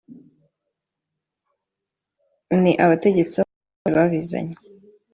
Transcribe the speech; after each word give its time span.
ni 2.61 2.71
abategetsi 2.83 3.35
babakoroni 3.39 3.93
babizanye. 3.97 4.57